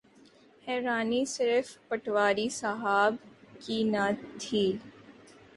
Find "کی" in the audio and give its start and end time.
3.59-3.83